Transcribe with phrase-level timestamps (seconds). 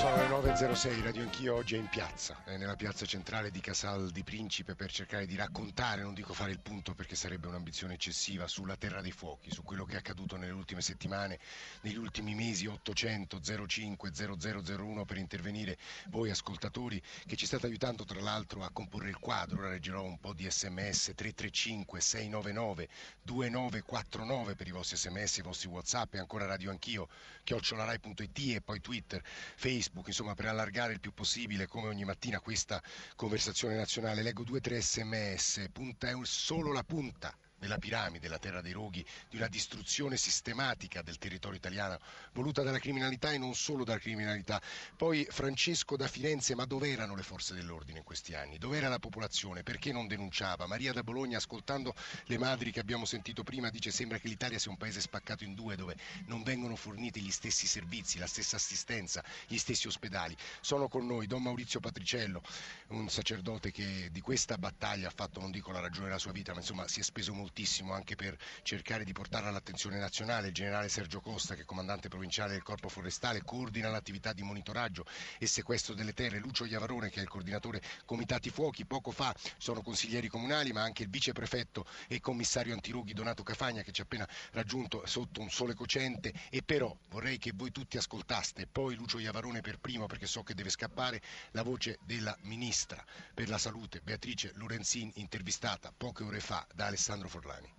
[0.00, 4.10] Sono le 9.06, Radio Anch'io oggi è in piazza, è nella piazza centrale di Casal
[4.10, 8.48] di Principe per cercare di raccontare, non dico fare il punto perché sarebbe un'ambizione eccessiva,
[8.48, 11.38] sulla Terra dei Fuochi, su quello che è accaduto nelle ultime settimane,
[11.82, 15.76] negli ultimi mesi 800 05 0001 per intervenire
[16.08, 20.18] voi ascoltatori che ci state aiutando tra l'altro a comporre il quadro, ora leggerò un
[20.18, 22.88] po' di sms 335 699
[23.20, 27.06] 2949 per i vostri sms, i vostri whatsapp e ancora Radio Anch'io,
[27.44, 29.22] chiocciolarai.it e poi Twitter,
[29.56, 32.80] Facebook Facebook, insomma per allargare il più possibile come ogni mattina questa
[33.16, 34.22] conversazione nazionale.
[34.22, 38.72] Leggo due o tre sms, punta è solo la punta della piramide, la terra dei
[38.72, 41.98] roghi, di una distruzione sistematica del territorio italiano,
[42.32, 44.60] voluta dalla criminalità e non solo dalla criminalità.
[44.96, 48.58] Poi Francesco da Firenze, ma dove erano le forze dell'ordine in questi anni?
[48.58, 49.62] Dove era la popolazione?
[49.62, 50.66] Perché non denunciava?
[50.66, 54.70] Maria da Bologna, ascoltando le madri che abbiamo sentito prima, dice sembra che l'Italia sia
[54.70, 59.22] un paese spaccato in due, dove non vengono forniti gli stessi servizi, la stessa assistenza,
[59.46, 60.34] gli stessi ospedali.
[60.62, 62.42] Sono con noi Don Maurizio Patriciello,
[62.88, 66.52] un sacerdote che di questa battaglia ha fatto, non dico la ragione della sua vita,
[66.52, 70.48] ma insomma si è speso molto moltissimo anche per cercare di portarla all'attenzione nazionale.
[70.48, 75.04] Il generale Sergio Costa, che è comandante provinciale del Corpo Forestale, coordina l'attività di monitoraggio
[75.38, 76.38] e sequestro delle terre.
[76.38, 81.02] Lucio Iavarone, che è il coordinatore Comitati Fuochi, poco fa sono consiglieri comunali, ma anche
[81.02, 85.74] il viceprefetto e commissario antirughi Donato Cafagna, che ci ha appena raggiunto sotto un sole
[85.74, 86.32] cocente.
[86.50, 90.54] E però vorrei che voi tutti ascoltaste, poi Lucio Iavarone per primo, perché so che
[90.54, 91.20] deve scappare,
[91.50, 93.04] la voce della ministra
[93.34, 97.39] per la salute Beatrice Lorenzin, intervistata poche ore fa da Alessandro Forlani.
[97.40, 97.74] Forlani.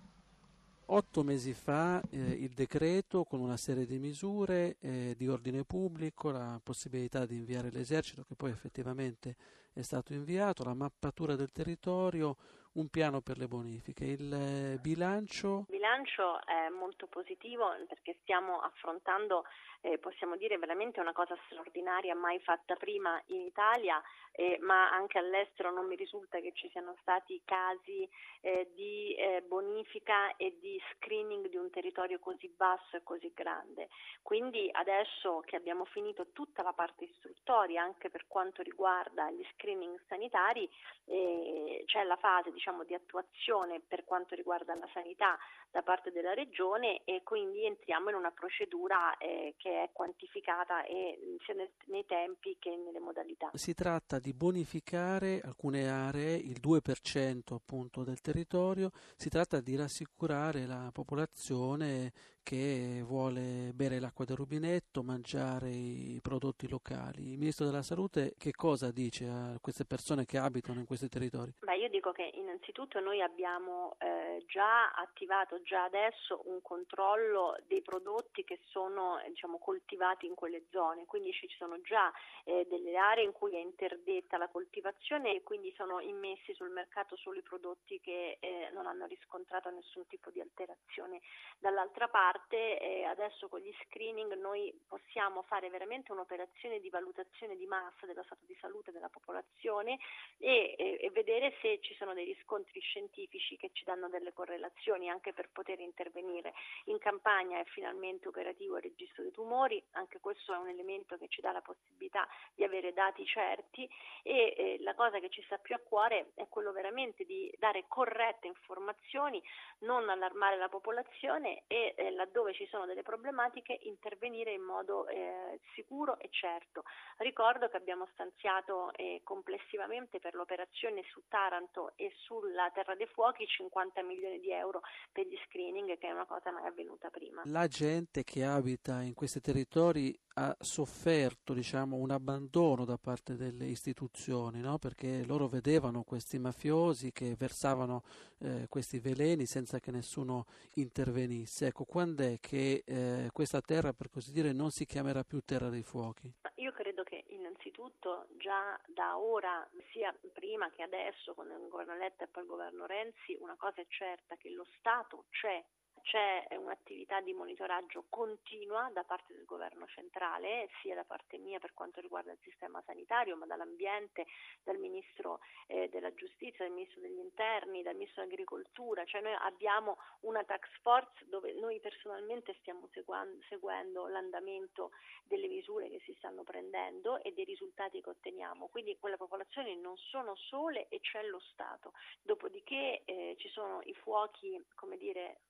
[0.86, 6.30] Otto mesi fa eh, il decreto con una serie di misure eh, di ordine pubblico,
[6.30, 9.36] la possibilità di inviare l'esercito che poi effettivamente
[9.72, 12.36] è stato inviato, la mappatura del territorio,
[12.74, 14.04] un piano per le bonifiche.
[14.04, 15.66] Il eh, bilancio?
[15.68, 19.44] Il bilancio è molto positivo perché stiamo affrontando,
[19.82, 24.00] eh, possiamo dire, veramente una cosa straordinaria mai fatta prima in Italia,
[24.32, 28.08] eh, ma anche all'estero non mi risulta che ci siano stati casi
[28.40, 33.88] eh, di eh, bonifica e di screening di un territorio così basso e così grande.
[34.22, 40.00] Quindi adesso che abbiamo finito tutta la parte istruttoria anche per quanto riguarda gli screening
[40.08, 40.68] sanitari,
[41.04, 45.36] eh, c'è la fase di diciamo, di attuazione per quanto riguarda la sanità
[45.68, 51.38] da parte della Regione e quindi entriamo in una procedura eh, che è quantificata e,
[51.44, 53.50] sia nel, nei tempi che nelle modalità.
[53.54, 60.64] Si tratta di bonificare alcune aree, il 2% appunto del territorio, si tratta di rassicurare
[60.64, 62.12] la popolazione
[62.42, 67.32] che vuole bere l'acqua del rubinetto, mangiare i prodotti locali.
[67.32, 71.54] Il Ministro della Salute che cosa dice a queste persone che abitano in questi territori?
[71.60, 77.82] Beh, io dico che innanzitutto noi abbiamo eh, già attivato già adesso un controllo dei
[77.82, 82.12] prodotti che sono diciamo, coltivati in quelle zone, quindi ci sono già
[82.44, 87.16] eh, delle aree in cui è interdetta la coltivazione e quindi sono immessi sul mercato
[87.16, 91.20] solo i prodotti che eh, non hanno riscontrato nessun tipo di alterazione.
[91.58, 92.31] Dall'altra parte
[92.78, 98.22] eh, adesso con gli screening noi possiamo fare veramente un'operazione di valutazione di massa dello
[98.22, 99.98] stato di salute della popolazione
[100.38, 105.08] e, e, e vedere se ci sono dei riscontri scientifici che ci danno delle correlazioni
[105.08, 106.52] anche per poter intervenire.
[106.86, 111.28] In campagna è finalmente operativo il registro dei tumori, anche questo è un elemento che
[111.28, 113.88] ci dà la possibilità di avere dati certi
[114.22, 117.84] e eh, la cosa che ci sta più a cuore è quello veramente di dare
[117.88, 119.42] corrette informazioni,
[119.80, 125.60] non allarmare la popolazione e eh, laddove ci sono delle problematiche intervenire in modo eh,
[125.74, 126.84] sicuro e certo.
[127.18, 133.46] Ricordo che abbiamo stanziato eh, complessivamente per l'operazione su Taranto e sulla Terra dei Fuochi
[133.46, 137.42] 50 milioni di euro per gli screening, che è una cosa mai avvenuta prima.
[137.46, 143.66] La gente che abita in questi territori ha sofferto diciamo, un abbandono da parte delle
[143.66, 144.78] istituzioni, no?
[144.78, 148.02] perché loro vedevano questi mafiosi che versavano
[148.38, 151.66] eh, questi veleni senza che nessuno intervenisse.
[151.66, 155.68] Ecco, quando è che eh, questa terra, per così dire, non si chiamerà più terra
[155.68, 156.32] dei fuochi?
[156.56, 162.24] Io credo che innanzitutto già da ora, sia prima che adesso con il governo Letta
[162.24, 165.62] e poi il governo Renzi, una cosa è certa che lo Stato c'è
[166.02, 171.74] c'è un'attività di monitoraggio continua da parte del governo centrale, sia da parte mia per
[171.74, 174.26] quanto riguarda il sistema sanitario, ma dall'ambiente,
[174.62, 179.96] dal ministro eh, della giustizia, dal ministro degli interni, dal ministro dell'agricoltura, cioè noi abbiamo
[180.20, 184.90] una tax force dove noi personalmente stiamo seguendo, seguendo l'andamento
[185.24, 188.68] delle misure che si stanno prendendo e dei risultati che otteniamo.
[188.68, 191.92] Quindi quelle popolazioni non sono sole e c'è lo Stato.
[192.22, 195.40] Dopodiché eh, ci sono i fuochi, come dire,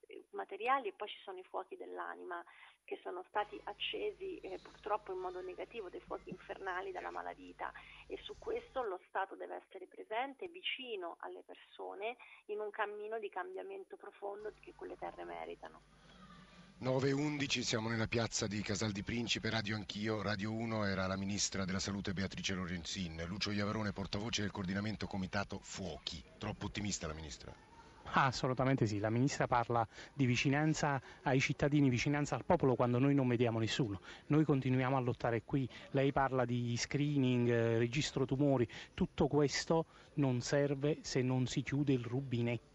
[0.42, 2.44] materiali e poi ci sono i fuochi dell'anima
[2.84, 7.72] che sono stati accesi eh, purtroppo in modo negativo, dei fuochi infernali dalla malavita
[8.08, 12.16] e su questo lo Stato deve essere presente, vicino alle persone
[12.46, 15.80] in un cammino di cambiamento profondo che quelle terre meritano.
[16.82, 21.64] 9.11 siamo nella piazza di Casal di Principe, Radio Anch'io, Radio 1 era la ministra
[21.64, 26.20] della Salute Beatrice Lorenzin, Lucio Iavarone portavoce del coordinamento comitato Fuochi.
[26.38, 27.71] Troppo ottimista la ministra?
[28.14, 33.14] Ah, assolutamente sì, la ministra parla di vicinanza ai cittadini, vicinanza al popolo quando noi
[33.14, 34.00] non vediamo nessuno.
[34.26, 40.40] Noi continuiamo a lottare qui, lei parla di screening, eh, registro tumori, tutto questo non
[40.40, 42.71] serve se non si chiude il rubinetto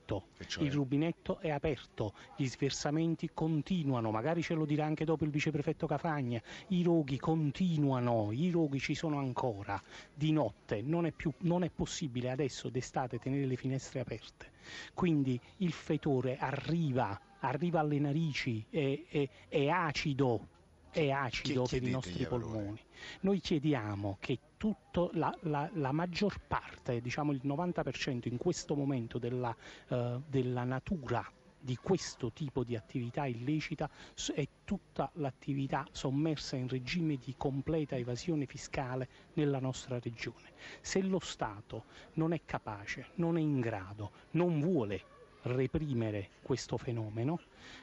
[0.47, 0.63] Cioè?
[0.63, 5.85] Il rubinetto è aperto, gli sversamenti continuano, magari ce lo dirà anche dopo il viceprefetto
[5.85, 9.81] Cafagna, i roghi continuano, i roghi ci sono ancora,
[10.13, 14.51] di notte, non è, più, non è possibile adesso d'estate tenere le finestre aperte,
[14.93, 20.47] quindi il fetore arriva, arriva alle narici, è, è, è acido,
[20.91, 22.79] è acido per i nostri polmoni.
[23.21, 29.17] Noi chiediamo che tutto, la, la, la, maggior parte, diciamo il 90% in questo momento
[29.17, 29.55] della,
[29.89, 31.25] uh, della natura
[31.59, 33.89] di questo tipo di attività illecita
[34.33, 40.53] è tutta l'attività sommersa in regime di completa evasione fiscale nella nostra regione.
[40.81, 45.03] Se lo Stato non è capace, non è in grado, non vuole
[45.41, 47.39] reprimere questo fenomeno,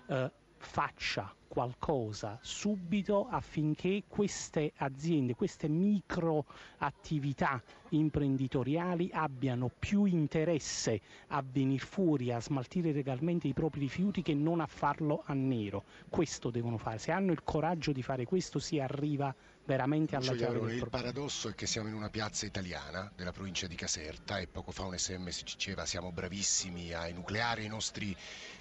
[0.06, 6.46] eh, faccia qualcosa subito affinché queste aziende, queste micro
[6.78, 14.34] attività imprenditoriali abbiano più interesse a venire fuori a smaltire legalmente i propri rifiuti che
[14.34, 15.84] non a farlo a nero.
[16.08, 16.98] Questo devono fare.
[16.98, 19.32] Se hanno il coraggio di fare questo si arriva
[19.66, 23.74] veramente alla del Il paradosso è che siamo in una piazza italiana della provincia di
[23.74, 28.14] Caserta e poco fa un SMS ci diceva siamo bravissimi a enucleare i nostri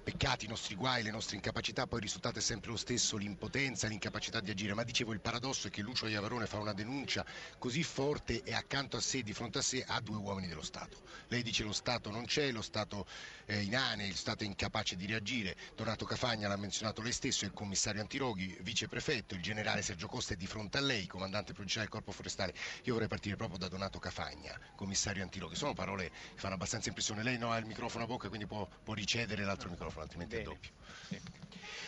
[0.04, 3.88] peccati, i nostri guai, le nostre incapacità, poi il risultato è sempre lo stesso, l'impotenza,
[3.88, 4.74] l'incapacità di agire.
[4.74, 7.26] Ma dicevo il paradosso è che Lucio Iavarone fa una denuncia
[7.58, 11.02] così forte e accanto a sé, di fronte a sé, ha due uomini dello Stato.
[11.28, 13.06] Lei dice lo Stato non c'è, lo Stato
[13.46, 15.56] è inane, lo Stato è incapace di reagire.
[15.76, 20.38] Donato Cafagna l'ha menzionato lei stesso, il commissario antiroghi, viceprefetto, il generale Sergio Costa è
[20.38, 22.54] di fronte a lei lei, comandante provinciale del Corpo Forestale,
[22.84, 25.56] io vorrei partire proprio da Donato Cafagna, commissario Antiloghi.
[25.56, 27.24] Sono parole che fanno abbastanza impressione.
[27.24, 30.48] Lei no, ha il microfono a bocca, quindi può, può ricedere l'altro microfono, altrimenti Bene.
[30.48, 30.72] è doppio.
[31.08, 31.22] Sì.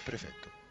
[0.04, 0.64] Prefetto.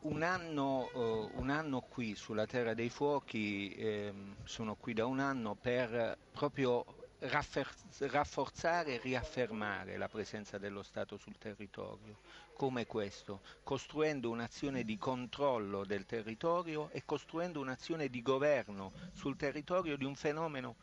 [0.00, 4.12] Un anno, uh, un anno, qui sulla Terra dei Fuochi, eh,
[4.44, 11.36] sono qui da un anno per proprio rafforzare e riaffermare la presenza dello Stato sul
[11.36, 12.18] territorio
[12.54, 19.96] come questo, costruendo un'azione di controllo del territorio e costruendo un'azione di governo sul territorio
[19.96, 20.76] di un fenomeno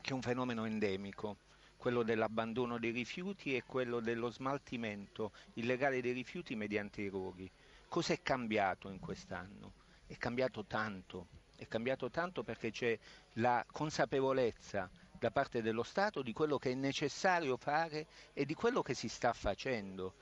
[0.00, 1.38] che è un fenomeno endemico,
[1.76, 7.50] quello dell'abbandono dei rifiuti e quello dello smaltimento illegale dei rifiuti mediante i roghi.
[7.88, 9.72] Cos'è cambiato in quest'anno?
[10.06, 11.26] È cambiato tanto,
[11.56, 12.98] è cambiato tanto perché c'è
[13.34, 18.82] la consapevolezza da parte dello Stato di quello che è necessario fare e di quello
[18.82, 20.14] che si sta facendo.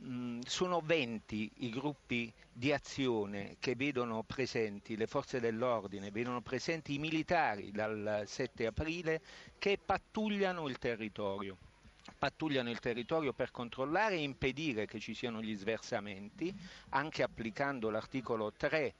[0.00, 6.94] Mm, sono 20 i gruppi di azione che vedono presenti le forze dell'ordine, vedono presenti
[6.94, 9.20] i militari dal 7 aprile
[9.58, 11.56] che pattugliano il territorio.
[12.16, 16.54] Pattugliano il territorio per controllare e impedire che ci siano gli sversamenti,
[16.90, 18.94] anche applicando l'articolo 3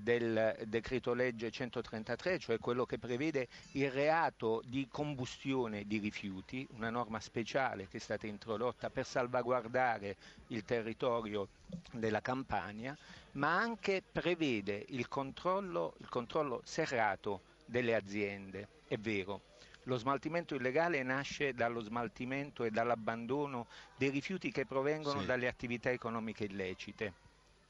[0.00, 6.90] del decreto legge 133, cioè quello che prevede il reato di combustione di rifiuti, una
[6.90, 10.16] norma speciale che è stata introdotta per salvaguardare
[10.48, 11.48] il territorio
[11.92, 12.96] della Campania,
[13.32, 18.68] ma anche prevede il controllo, il controllo serrato delle aziende.
[18.88, 19.42] È vero,
[19.84, 23.66] lo smaltimento illegale nasce dallo smaltimento e dall'abbandono
[23.96, 25.26] dei rifiuti che provengono sì.
[25.26, 27.24] dalle attività economiche illecite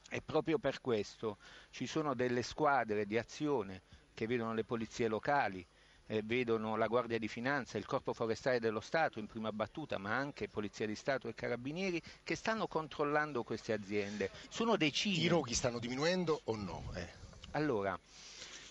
[0.09, 1.37] e proprio per questo
[1.69, 3.81] ci sono delle squadre di azione
[4.13, 5.65] che vedono le polizie locali,
[6.07, 10.15] eh, vedono la Guardia di Finanza, il Corpo Forestale dello Stato in prima battuta, ma
[10.15, 14.31] anche Polizia di Stato e Carabinieri che stanno controllando queste aziende.
[14.49, 15.17] Sono decine.
[15.17, 16.91] I roghi stanno diminuendo o no?
[16.95, 17.07] Eh.
[17.51, 17.97] Allora,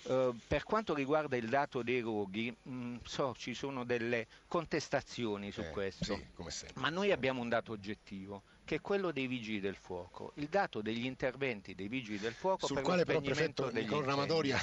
[0.09, 5.51] eh, per quanto riguarda il dato dei roghi, mh, mm, so ci sono delle contestazioni
[5.51, 6.17] su eh, questo,
[6.49, 10.49] sì, ma noi abbiamo un dato oggettivo che è quello dei vigili del fuoco, il
[10.49, 14.59] dato degli interventi dei vigili del fuoco sul per quale però prefetto Nicolo Ramadoria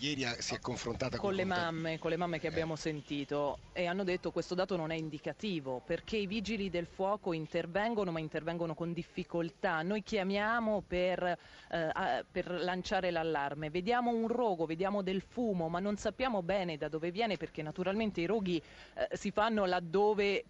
[0.00, 2.50] ieri si è confrontata con, con le mamme, con le mamme che eh.
[2.50, 6.86] abbiamo sentito e hanno detto che questo dato non è indicativo perché i vigili del
[6.86, 14.26] fuoco intervengono ma intervengono con difficoltà, noi chiamiamo per, eh, per lanciare l'allarme, vediamo un
[14.26, 18.60] rogo, vediamo del fumo ma non sappiamo bene da dove viene perché naturalmente i roghi
[18.94, 20.44] eh, si fanno laddove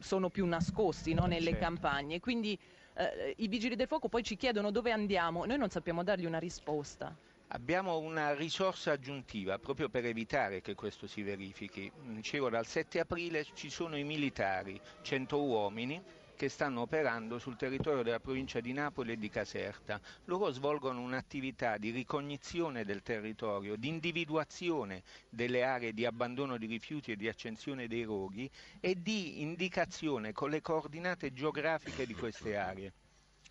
[0.00, 1.64] sono più nascosti no, nelle Certo.
[1.64, 2.20] campagne.
[2.20, 2.58] Quindi
[2.94, 6.38] eh, i vigili del fuoco poi ci chiedono dove andiamo, noi non sappiamo dargli una
[6.38, 7.14] risposta.
[7.52, 11.90] Abbiamo una risorsa aggiuntiva proprio per evitare che questo si verifichi.
[12.00, 16.00] Dicevo, dal 7 aprile ci sono i militari, 100 uomini,
[16.40, 20.00] che stanno operando sul territorio della provincia di Napoli e di Caserta.
[20.24, 27.12] Loro svolgono un'attività di ricognizione del territorio, di individuazione delle aree di abbandono di rifiuti
[27.12, 32.92] e di accensione dei roghi e di indicazione con le coordinate geografiche di queste aree.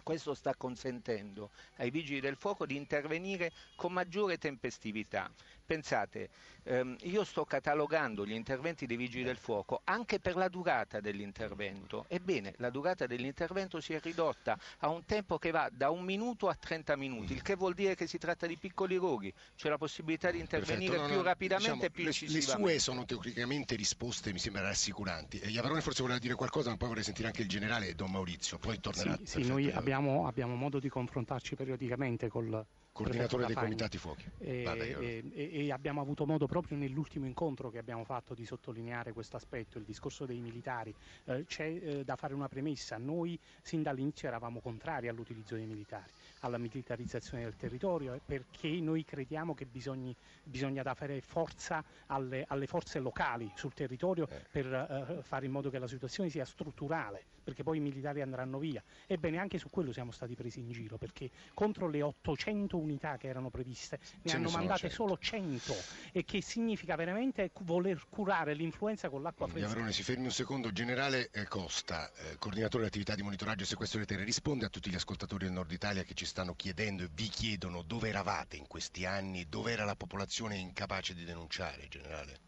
[0.02, 5.32] Questo sta consentendo ai vigili del fuoco di intervenire con maggiore tempestività.
[5.64, 6.30] Pensate,
[6.70, 12.06] ehm, io sto catalogando gli interventi dei vigili del fuoco anche per la durata dell'intervento.
[12.08, 16.48] Ebbene, la durata dell'intervento si è ridotta a un tempo che va da un minuto
[16.48, 19.78] a 30 minuti, il che vuol dire che si tratta di piccoli roghi, c'è la
[19.78, 22.70] possibilità di intervenire Perfetto, no, più no, rapidamente diciamo, e più le, le incisivamente.
[22.72, 25.40] sue sono teoricamente risposte, mi sembra rassicuranti.
[25.40, 28.12] E Iavarone forse voleva dire qualcosa, ma poi vorrei sentire anche il generale e Don
[28.12, 29.18] Maurizio, poi tornerà.
[29.18, 29.74] Sì, sì, noi Iavarone.
[29.74, 32.66] abbiamo, abbiamo modo di confrontarci periodicamente col
[33.00, 34.26] Coordinatore dei comitati fuochi.
[34.40, 34.64] E,
[35.00, 39.38] e- e- e abbiamo avuto modo proprio nell'ultimo incontro che abbiamo fatto di sottolineare questo
[39.38, 40.94] aspetto, il discorso dei militari.
[41.26, 46.12] Eh, c'è eh, da fare una premessa, noi sin dall'inizio eravamo contrari all'utilizzo dei militari,
[46.40, 52.68] alla militarizzazione del territorio, eh, perché noi crediamo che bisogni- bisogna dare forza alle, alle
[52.68, 54.46] forze locali sul territorio Eh.
[54.52, 58.58] per eh, fare in modo che la situazione sia strutturale, perché poi i militari andranno
[58.60, 58.84] via.
[59.08, 63.28] Ebbene, anche su quello siamo stati presi in giro, perché contro le 800 unità che
[63.28, 64.96] erano previste ne Ce ne hanno sono mandate 100.
[64.96, 65.74] solo 100
[66.12, 69.68] e che significa veramente voler curare l'influenza con l'acqua fresca.
[69.68, 70.72] Iavarone si fermi un secondo.
[70.72, 74.90] Generale eh, Costa, eh, coordinatore dell'attività di monitoraggio e sequestro delle terre, risponde a tutti
[74.90, 78.68] gli ascoltatori del nord Italia che ci stanno chiedendo e vi chiedono dove eravate in
[78.68, 82.40] questi anni, dove era la popolazione incapace di denunciare, generale.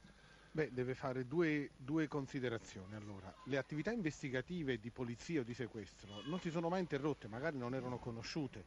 [0.52, 2.94] Beh, deve fare due, due considerazioni.
[2.94, 7.58] Allora, le attività investigative di polizia o di sequestro non si sono mai interrotte, magari
[7.58, 8.64] non erano conosciute.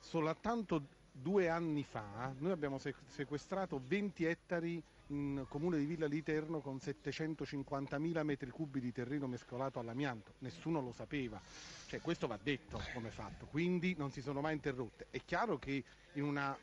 [0.00, 6.76] Soltanto due anni fa noi abbiamo sequestrato 20 ettari in comune di Villa Literno con
[6.76, 10.34] 750.000 metri cubi di terreno mescolato all'amianto.
[10.38, 11.40] Nessuno lo sapeva.
[11.86, 15.06] Cioè, questo va detto come fatto, quindi non si sono mai interrotte.
[15.10, 15.84] È chiaro che
[16.14, 16.56] in un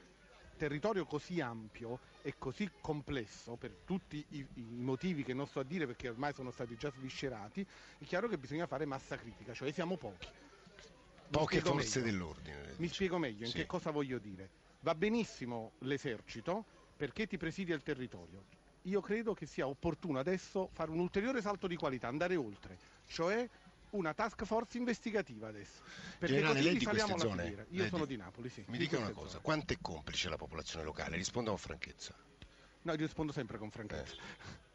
[0.58, 5.64] territorio così ampio e così complesso per tutti i, i motivi che non sto a
[5.64, 7.66] dire perché ormai sono stati già sviscerati,
[8.00, 10.28] è chiaro che bisogna fare massa critica, cioè siamo pochi.
[10.28, 12.12] Mi Poche forze meglio.
[12.12, 12.74] dell'ordine.
[12.78, 13.58] Mi spiego meglio in Sì.
[13.58, 14.50] che cosa voglio dire.
[14.82, 16.66] Va benissimo l'esercito
[17.02, 18.44] perché ti presidia il territorio.
[18.84, 22.78] Io credo che sia opportuno adesso fare un ulteriore salto di qualità, andare oltre,
[23.08, 23.50] cioè
[23.92, 25.82] una task force investigativa adesso.
[26.20, 27.48] Perché Generale, così lei di queste zone?
[27.48, 28.64] Io Lei sono di- di Napoli, sì.
[28.68, 29.42] Mi di dica una cosa, zone.
[29.42, 31.16] quanto è complice la popolazione locale?
[31.18, 32.14] Risponda con franchezza.
[32.84, 34.14] No, io rispondo sempre con franchezza.
[34.14, 34.20] Eh.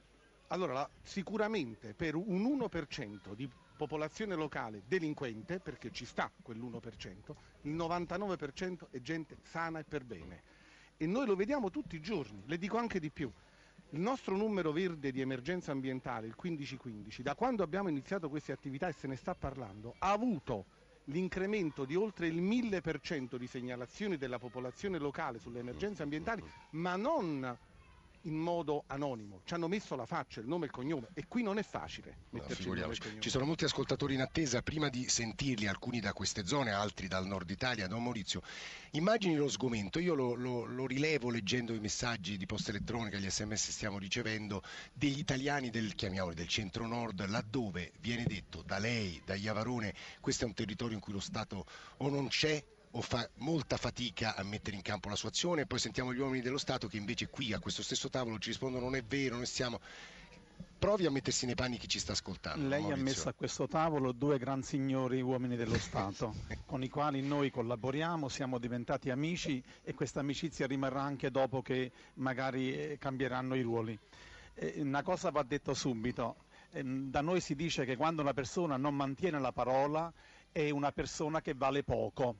[0.48, 7.74] Allora, la- sicuramente per un 1% di popolazione locale delinquente, perché ci sta quell'1%, il
[7.74, 10.42] 99% è gente sana e per bene.
[10.98, 13.30] E noi lo vediamo tutti i giorni, le dico anche di più.
[13.90, 18.88] Il nostro numero verde di emergenza ambientale, il 1515, da quando abbiamo iniziato queste attività
[18.88, 20.66] e se ne sta parlando, ha avuto
[21.04, 27.56] l'incremento di oltre il 1000% di segnalazioni della popolazione locale sulle emergenze ambientali, ma non
[28.26, 31.42] in modo anonimo, ci hanno messo la faccia, il nome e il cognome e qui
[31.42, 33.00] non è facile No, metterci il nome e il figuriamoci.
[33.00, 33.20] cognome.
[33.20, 37.26] Ci sono molti ascoltatori in attesa, prima di sentirli, alcuni da queste zone, altri dal
[37.26, 38.42] nord Italia, Don Maurizio.
[38.92, 43.30] Immagini lo sgomento, io lo, lo- lo rilevo leggendo i messaggi di posta elettronica, gli
[43.30, 49.34] sms stiamo ricevendo, degli italiani del, chiamiamoli, del centro-nord, laddove viene detto da lei, da
[49.34, 51.64] Iavarone, questo è un territorio in cui lo Stato
[51.98, 52.62] o non c'è
[52.96, 56.18] o fa molta fatica a mettere in campo la sua azione, e poi sentiamo gli
[56.18, 59.36] uomini dello Stato che invece qui a questo stesso tavolo ci rispondono non è vero,
[59.36, 59.80] noi stiamo...
[60.78, 62.66] Provi a mettersi nei panni chi ci sta ascoltando.
[62.68, 63.04] Lei ha Maurizio.
[63.04, 66.34] messo a questo tavolo due gran signori uomini dello Stato,
[66.66, 71.90] con i quali noi collaboriamo, siamo diventati amici e questa amicizia rimarrà anche dopo che
[72.14, 73.98] magari eh, cambieranno i ruoli.
[74.54, 76.36] Eh, Una cosa va detto subito,
[76.70, 80.10] ehm, da noi si dice che quando una persona non mantiene la parola
[80.52, 82.36] è una persona che vale poco.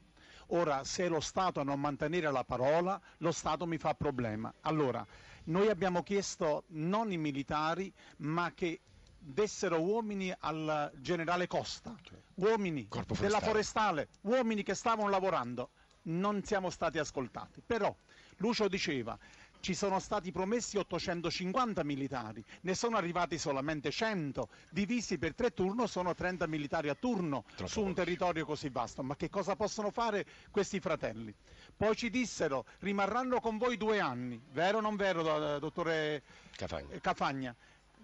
[0.49, 4.53] Ora, se lo Stato a non mantenere la parola, lo Stato mi fa problema.
[4.63, 5.05] Allora,
[5.45, 8.81] noi abbiamo chiesto non i militari, ma che
[9.19, 11.95] dessero uomini al generale Costa,
[12.35, 15.71] uomini Corpo della forestale, uomini che stavano lavorando.
[16.03, 17.61] Non siamo stati ascoltati.
[17.67, 17.95] Però
[18.37, 19.19] Lucio diceva
[19.61, 25.87] ci sono stati promessi 850 militari, ne sono arrivati solamente 100, divisi per tre turni
[25.89, 27.97] sono 30 militari a turno Troppo su un pochi.
[27.97, 29.03] territorio così vasto.
[29.03, 31.35] Ma che cosa possono fare questi fratelli?
[31.77, 36.23] Poi ci dissero rimarranno con voi due anni, vero o non vero, do- dottore
[36.57, 36.99] Cafagna.
[37.01, 37.55] Cafagna?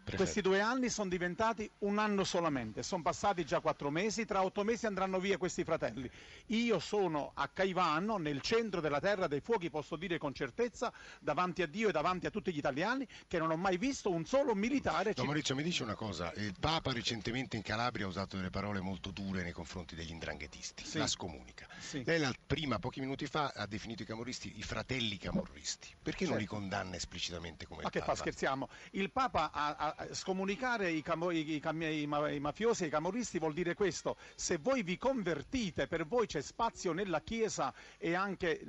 [0.02, 0.23] Prefetto.
[0.25, 4.64] Questi due anni sono diventati un anno solamente, sono passati già quattro mesi, tra otto
[4.64, 6.11] mesi andranno via questi fratelli.
[6.47, 11.62] Io sono a Caivano, nel centro della terra dei fuochi, posso dire con certezza, davanti
[11.62, 14.56] a Dio e davanti a tutti gli italiani, che non ho mai visto un solo
[14.56, 15.12] militare.
[15.12, 18.80] Don Maurizio, mi dice una cosa, il Papa recentemente in Calabria ha usato delle parole
[18.80, 20.99] molto dure nei confronti degli indranghetisti, Sì.
[20.99, 21.68] la scomunica.
[21.78, 22.02] Sì.
[22.04, 25.88] Lei la- prima, pochi minuti fa, ha definito i camorristi i fratelli camorristi.
[26.02, 26.56] Perché non li Certo.
[26.56, 28.18] condanna esplicitamente come Ma il che fa, Papa?
[28.18, 28.68] scherziamo?
[28.92, 32.87] Il Papa a, a- a scomunicare i, camo- i- cam- i ma- i mafiosi e
[32.87, 37.72] i camorristi vuol dire questo, se voi vi convertite, per voi c'è spazio nella Chiesa
[37.99, 38.61] e anche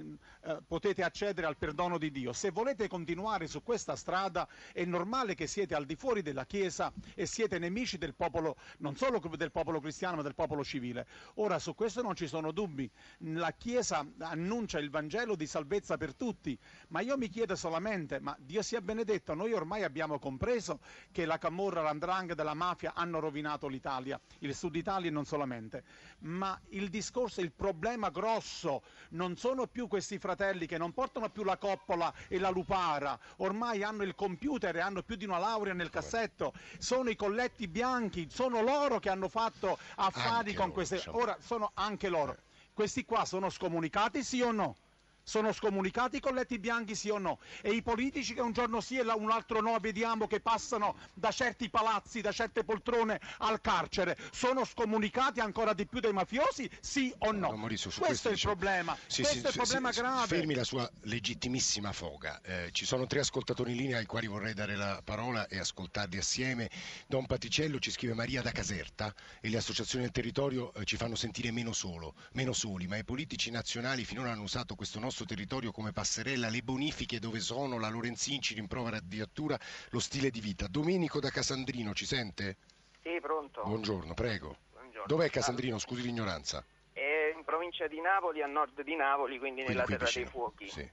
[0.41, 2.33] eh, potete accedere al perdono di Dio.
[2.33, 6.91] Se volete continuare su questa strada è normale che siete al di fuori della Chiesa
[7.15, 11.07] e siete nemici del popolo, non solo del popolo cristiano ma del popolo civile.
[11.35, 12.89] Ora su questo non ci sono dubbi,
[13.19, 16.57] la Chiesa annuncia il Vangelo di salvezza per tutti,
[16.89, 20.79] ma io mi chiedo solamente, ma Dio sia benedetto, noi ormai abbiamo compreso
[21.13, 25.83] che la Camorra, l'Andrang della mafia hanno rovinato l'Italia, il Sud Italia e non solamente,
[26.19, 31.43] ma il discorso, il problema grosso non sono più questi fratelli che non portano più
[31.43, 35.73] la coppola e la lupara, ormai hanno il computer e hanno più di una laurea
[35.73, 40.73] nel cassetto, sono i colletti bianchi, sono loro che hanno fatto affari Anche con loro,
[40.73, 41.03] queste...
[41.11, 42.35] Ora sono anche loro.
[42.73, 44.75] Questi qua sono scomunicati sì o no?
[45.23, 47.39] Sono scomunicati i colletti bianchi sì o no?
[47.61, 51.31] E i politici che un giorno sì e un altro no vediamo che passano da
[51.31, 57.13] certi palazzi, da certe poltrone al carcere, sono scomunicati ancora di più dei mafiosi sì
[57.19, 57.47] o no?
[57.49, 59.99] Don Maurizio, su questo, è il diciamo- problema, Sì, questo sì, è il problema sì,
[60.01, 60.27] grave.
[60.27, 62.41] Fermi la sua legittimissima foga.
[62.41, 66.17] Eh, ci sono tre ascoltatori in linea ai quali vorrei dare la parola e ascoltarli
[66.17, 66.69] assieme.
[67.07, 71.15] Don Paticello ci scrive Maria da Caserta e le associazioni del territorio eh, ci fanno
[71.15, 75.71] sentire meno, solo, meno soli, ma i politici nazionali finora hanno usato questo nostro territorio
[75.71, 79.57] come passerella, le bonifiche dove sono, la Lorenzin ci rimprovera addirittura
[79.91, 80.65] lo stile di vita.
[80.67, 82.57] Domenico da Casandrino ci sente?
[83.03, 83.61] Sì, pronto.
[83.63, 84.57] Buongiorno, prego.
[84.71, 85.05] Buongiorno.
[85.05, 85.77] Dov'è Casandrino?
[85.77, 86.65] Scusi l'ignoranza.
[86.91, 90.23] È in provincia di Napoli, a nord di Napoli, quindi, Quindi nella terra vicino.
[90.23, 90.69] dei fuochi.
[90.69, 90.91] Sì.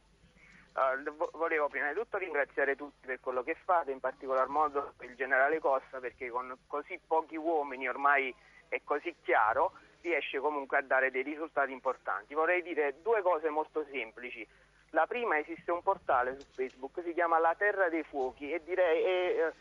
[0.72, 4.94] Uh, vo- volevo prima di tutto ringraziare tutti per quello che fate, in particolar modo
[5.00, 8.32] il generale Costa, perché con così pochi uomini ormai
[8.68, 12.34] è così chiaro, riesce comunque a dare dei risultati importanti.
[12.34, 14.46] Vorrei dire due cose molto semplici.
[14.90, 19.04] La prima esiste un portale su Facebook, si chiama La Terra dei Fuochi e direi,
[19.04, 19.52] eh,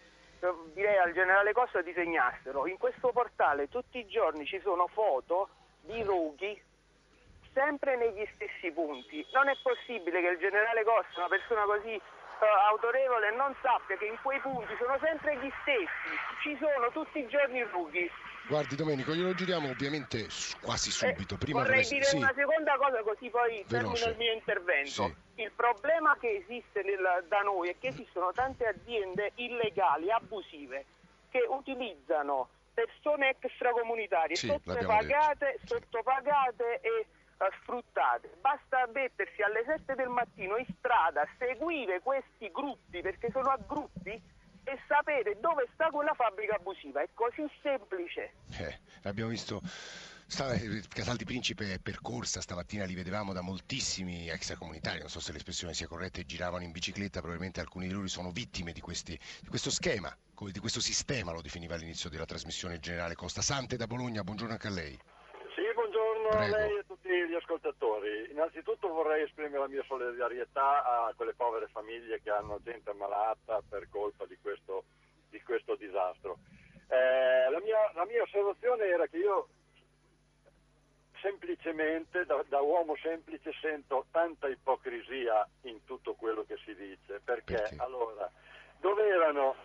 [0.74, 2.66] direi al generale Costa di segnarselo.
[2.66, 5.50] In questo portale tutti i giorni ci sono foto
[5.82, 6.60] di roghi
[7.54, 9.26] sempre negli stessi punti.
[9.34, 12.02] Non è possibile che il generale Costa, una persona così
[12.46, 16.16] autorevole, non sappia che in quei punti sono sempre gli stessi.
[16.42, 18.10] Ci sono tutti i giorni rughi.
[18.48, 20.28] Guardi Domenico, glielo giriamo ovviamente
[20.62, 21.38] quasi subito.
[21.38, 22.16] Prima Eh, Vorrei vorrei- dire sì.
[22.18, 24.10] una seconda cosa così poi termino Veloce.
[24.10, 24.90] il mio intervento.
[24.90, 25.16] Sì.
[25.36, 30.86] Il problema che esiste nel- da noi è che esistono tante aziende illegali, abusive,
[31.30, 37.06] che utilizzano persone extracomunitarie Sì, sottopagate, sottopagate e eh,
[37.62, 38.36] sfruttate.
[38.42, 44.12] Basta mettersi alle 7 del mattino in strada, seguire questi gruppi perché sono a gruppi
[44.12, 47.02] e sapere dove sta quella fabbrica abusiva.
[47.02, 48.34] È così semplice.
[48.58, 49.62] Eh, abbiamo visto.
[50.38, 55.32] Eh, Casal di Principe è percorsa, stamattina li vedevamo da moltissimi extracomunitari, non so se
[55.32, 59.48] l'espressione sia corretta, giravano in bicicletta, probabilmente alcuni di loro sono vittime di, questi- di
[59.48, 60.16] questo schema,
[60.52, 63.42] di questo sistema, lo definiva all'inizio della trasmissione generale Costa.
[63.42, 65.00] Sante da Bologna, buongiorno anche a lei.
[65.60, 66.56] Sì, buongiorno Prego.
[66.56, 68.32] a lei e a tutti gli ascoltatori.
[68.32, 73.90] Innanzitutto vorrei esprimere la mia solidarietà a quelle povere famiglie che hanno gente ammalata per
[73.90, 74.86] colpa di questo,
[75.30, 76.38] di questo disastro.
[76.88, 79.50] Eh, la, mia, la mia osservazione era che io
[81.20, 87.20] semplicemente, da, da uomo semplice, sento tanta ipocrisia in tutto quello che si dice.
[87.22, 87.76] Perché, Perché?
[87.80, 88.32] allora,
[88.80, 89.56] dove erano,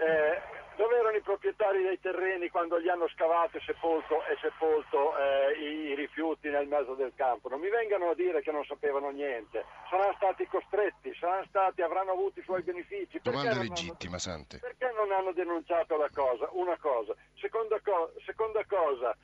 [0.00, 0.42] eh,
[0.80, 5.52] dove erano i proprietari dei terreni quando gli hanno scavato e sepolto, e sepolto eh,
[5.58, 7.50] i, i rifiuti nel mezzo del campo?
[7.50, 9.62] Non mi vengano a dire che non sapevano niente.
[9.90, 13.20] Saranno stati costretti, saranno stati, avranno avuto i suoi benefici.
[13.20, 14.58] Perché Domanda non hanno- legittima, Sante.
[14.58, 16.48] perché non hanno denunciato la cosa?
[16.52, 17.14] Una cosa.
[17.34, 19.14] Seconda, co- seconda cosa,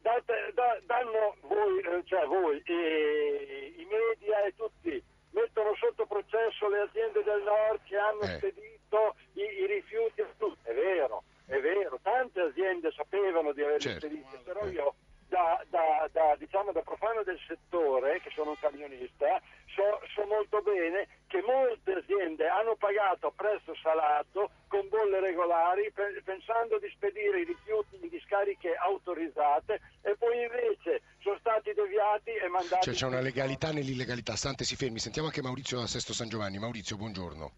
[0.00, 6.68] date- da- danno voi, eh, cioè voi, eh, i media e tutti, mettono sotto processo
[6.68, 8.38] le aziende del nord che hanno Eh.
[8.38, 10.54] spedito i, i rifiuti a tutti.
[10.68, 14.06] È vero, è vero, tante aziende sapevano di averli Certo.
[14.06, 14.70] spediti, però Eh.
[14.70, 14.94] io
[15.28, 19.40] da, da- da, diciamo, da profano del settore, che sono un camionista,
[19.74, 25.90] so, so molto bene che molte aziende hanno pagato a prezzo salato con bolle regolari
[25.92, 32.30] pe- pensando di spedire i rifiuti in discariche autorizzate e poi invece sono stati deviati
[32.30, 32.84] e mandati...
[32.84, 34.36] Cioè c'è una legalità nell'illegalità.
[34.36, 36.58] Sante si fermi, sentiamo anche Maurizio da Sesto San Giovanni.
[36.58, 37.52] Maurizio, buongiorno.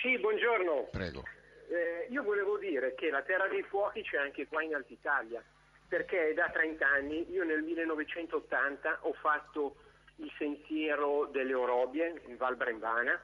[0.00, 0.88] Sì, buongiorno.
[0.90, 1.22] Prego.
[1.68, 5.44] eh, io volevo dire che la Terra dei Fuochi c'è anche qua in Alta Italia,
[5.86, 9.76] perché da 30 anni, io nel 1980 ho fatto
[10.16, 13.20] il sentiero delle Orobie in Val Brembana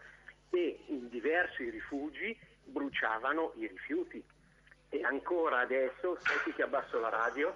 [0.50, 4.22] e in diversi rifugi bruciavano i rifiuti.
[4.90, 7.54] E ancora adesso, senti che abbasso la radio,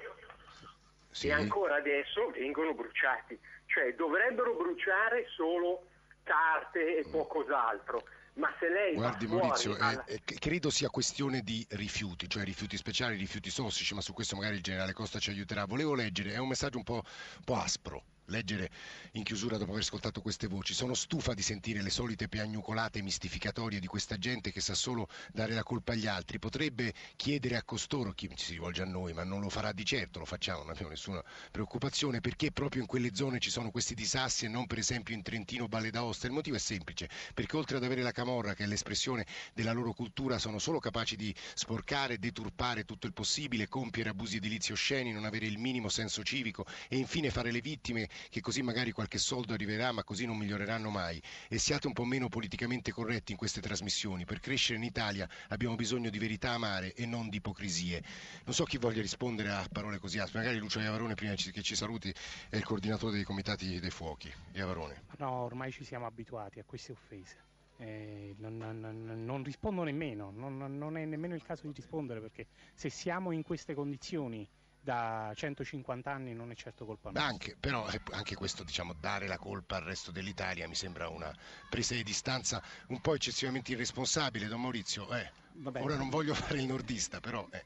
[1.11, 1.29] Sì.
[1.29, 3.39] e ancora adesso vengono bruciati.
[3.79, 5.87] Cioè dovrebbero bruciare solo
[6.25, 8.03] carte e pocos'altro.
[8.35, 12.77] Ma se lei Guardi Maurizio, eh, alla- eh, credo sia questione di rifiuti, cioè rifiuti
[12.77, 15.65] speciali, rifiuti tossici, ma su questo magari il generale Costa ci aiuterà.
[15.65, 18.03] Volevo leggere, è un messaggio un po', un po' aspro.
[18.31, 18.71] Leggere
[19.13, 20.75] in chiusura dopo aver ascoltato queste voci.
[20.75, 25.55] Sono stufa di sentire le solite piagnucolate mistificatorie di questa gente che sa solo dare
[25.55, 26.39] la colpa agli altri.
[26.39, 30.19] Potrebbe chiedere a costoro, chi si rivolge a noi, ma non lo farà di certo,
[30.19, 34.45] lo facciamo, non abbiamo nessuna preoccupazione, perché proprio in quelle zone ci sono questi disassi
[34.45, 36.27] e non per esempio in Trentino Valle d'Aosta.
[36.27, 39.95] Il motivo è semplice, perché oltre ad avere la camorra, che è l'espressione della loro
[39.95, 45.25] cultura, sono solo capaci di sporcare, deturpare tutto il possibile, compiere abusi edilizi osceni, non
[45.25, 49.53] avere il minimo senso civico e infine fare le vittime che così magari qualche soldo
[49.55, 51.21] arriverà, ma così non miglioreranno mai.
[51.49, 54.25] E siate un po' meno politicamente corretti in queste trasmissioni.
[54.25, 58.03] Per crescere in Italia abbiamo bisogno di verità amare e non di ipocrisie.
[58.45, 60.41] Non so chi voglia rispondere a parole così aspre.
[60.41, 62.13] Magari Lucio Iavarone, prima che ci saluti,
[62.49, 64.33] è il coordinatore dei comitati dei fuochi.
[64.53, 65.03] Iavarone.
[65.19, 67.37] No, ormai ci siamo abituati a queste offese.
[67.81, 72.49] Eh, non- non- non rispondo nemmeno, non, non è nemmeno il caso di rispondere perché
[72.75, 74.49] se siamo in queste condizioni
[74.89, 77.29] da 150 anni non è certo colpa nostra.
[77.29, 81.31] anche, però eh, anche questo, diciamo, dare la colpa al resto dell'Italia mi sembra una
[81.69, 85.07] presa di distanza un po' eccessivamente irresponsabile, Don Maurizio.
[85.15, 85.83] Eh, Vabbè.
[85.83, 87.47] ora non voglio fare il nordista, però...
[87.51, 87.65] eh.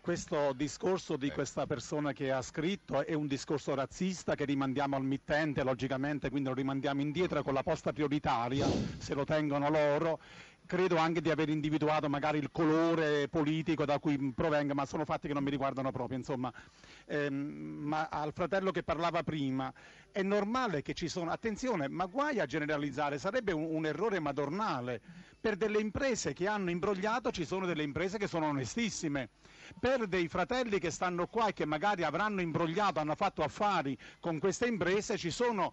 [0.00, 5.04] Questo discorso di questa persona che ha scritto è un discorso razzista che rimandiamo al
[5.04, 8.66] mittente, logicamente, quindi lo rimandiamo indietro con la posta prioritaria,
[8.98, 10.18] se lo tengono loro.
[10.64, 15.26] Credo anche di aver individuato magari il colore politico da cui provenga, ma sono fatti
[15.26, 16.50] che non mi riguardano proprio, insomma.
[17.06, 17.34] Ehm,
[17.82, 19.72] ma al fratello che parlava prima,
[20.12, 25.00] è normale che ci sono, attenzione, ma guai a generalizzare, sarebbe un, un errore madornale.
[25.40, 29.30] Per delle imprese che hanno imbrogliato ci sono delle imprese che sono onestissime.
[29.78, 34.38] Per dei fratelli che stanno qua e che magari avranno imbrogliato, hanno fatto affari con
[34.38, 35.72] queste imprese, ci sono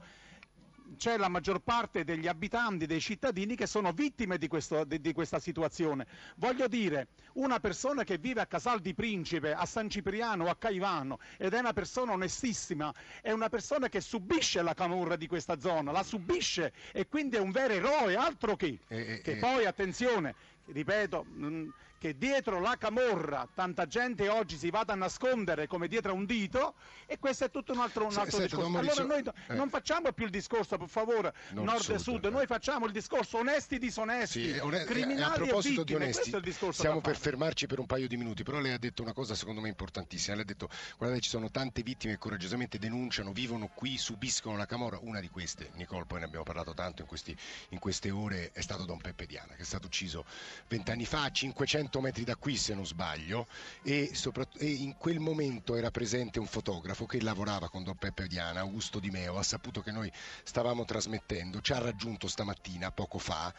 [0.97, 5.13] c'è la maggior parte degli abitanti, dei cittadini che sono vittime di, questo- di- di
[5.13, 6.07] questa situazione.
[6.35, 10.55] Voglio dire, una persona che vive a Casal di Principe, a San Cipriano o a
[10.55, 15.59] Caivano ed è una persona onestissima, è una persona che subisce la camorra di questa
[15.59, 18.79] zona, la subisce e quindi è un vero eroe, altro che.
[18.87, 19.37] Eh, che eh.
[19.37, 21.67] poi, attenzione, ripeto, mh,
[21.99, 26.25] che dietro la camorra tanta gente oggi si vada a nascondere come dietro a un
[26.25, 28.77] dito e questo è tutto un altro, un altro se, discorso.
[28.77, 29.53] Allora noi eh.
[29.53, 32.29] non facciamo più il discorso, per favore, nord e sud, eh.
[32.29, 36.35] noi facciamo il discorso onesti disonesti, sì, onest- criminali a proposito vittime, di onesti, è
[36.37, 39.13] il discorso stiamo per fermarci per un paio di minuti, però lei ha detto una
[39.13, 43.33] cosa secondo me importantissima, lei ha detto guardate ci sono tante vittime che coraggiosamente denunciano,
[43.33, 47.07] vivono qui, subiscono la camorra, una di queste, Nicole, poi ne abbiamo parlato tanto in,
[47.09, 47.35] questi,
[47.69, 50.23] in queste ore, è stato Don Peppe Diana, che è stato ucciso
[50.69, 53.47] vent'anni fa, 500 100 metri da qui se non sbaglio
[53.81, 54.11] e,
[54.59, 58.99] e, in quel momento era presente un fotografo che lavorava con Don Peppe Diana, Augusto
[58.99, 60.11] Di Meo, ha saputo che noi
[60.43, 63.51] stavamo trasmettendo, ci ha raggiunto stamattina, poco fa,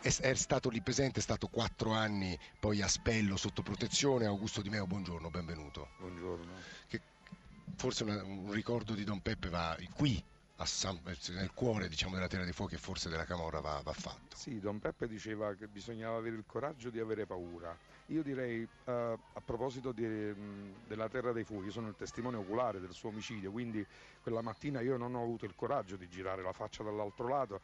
[0.00, 4.24] è, stato lì presente, è stato quattro anni poi a Spello sotto protezione.
[4.24, 5.88] Augusto Di Meo, buongiorno, benvenuto.
[5.98, 6.52] Buongiorno.
[6.86, 7.00] Che,
[7.76, 10.22] forse un ricordo di Don Peppe va qui
[10.64, 14.36] San- nel cuore diciamo, della Terra dei Fuochi e forse della Camorra va, va fatto.
[14.36, 17.76] Sì, Don Peppe diceva che bisognava avere il coraggio di avere paura.
[18.06, 20.06] Io direi, eh, a proposito di,
[20.86, 23.84] della Terra dei Fuochi, sono il testimone oculare del suo omicidio, quindi
[24.22, 27.60] quella mattina io non ho avuto il coraggio di girare la faccia dall'altro lato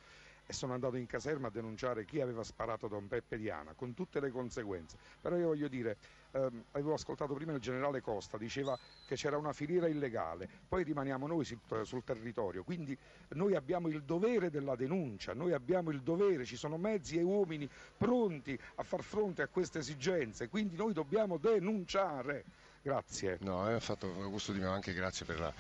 [0.53, 4.21] e sono andato in caserma a denunciare chi aveva sparato Don Peppe Diana, con tutte
[4.21, 4.99] le conseguenze.
[5.21, 5.97] Però io voglio dire,
[6.33, 11.27] ehm, avevo ascoltato prima il generale Costa, diceva che c'era una filiera illegale, poi rimaniamo
[11.27, 12.97] noi sul, sul territorio, quindi
[13.31, 17.69] noi abbiamo il dovere della denuncia, noi abbiamo il dovere, ci sono mezzi e uomini
[17.97, 22.45] pronti a far fronte a queste esigenze, quindi noi dobbiamo denunciare.
[22.83, 23.39] Grazie.
[23.43, 25.55] No, ha fatto Augusto Di Meo anche grazie per la,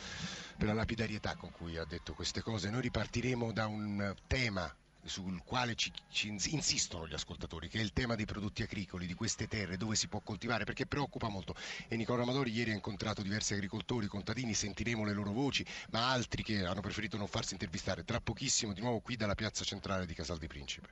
[0.58, 2.68] per la lapidarietà con cui ha detto queste cose.
[2.68, 4.74] Noi ripartiremo da un tema
[5.04, 9.06] sul quale ci, ci ins- insistono gli ascoltatori, che è il tema dei prodotti agricoli,
[9.06, 11.54] di queste terre, dove si può coltivare, perché preoccupa molto.
[11.88, 16.42] E Nicola Amadori ieri ha incontrato diversi agricoltori, contadini, sentiremo le loro voci, ma altri
[16.42, 18.04] che hanno preferito non farsi intervistare.
[18.04, 20.88] Tra pochissimo di nuovo qui dalla piazza centrale di Casal di Principe.